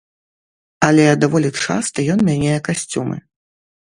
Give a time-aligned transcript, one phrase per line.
[0.87, 3.17] Але даволі часта ён мяняе касцюмы.